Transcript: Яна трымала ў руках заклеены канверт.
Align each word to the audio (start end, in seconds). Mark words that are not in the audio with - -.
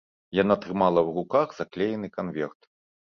Яна 0.35 0.55
трымала 0.63 1.01
ў 1.07 1.25
руках 1.25 1.53
заклеены 1.59 2.07
канверт. 2.17 2.59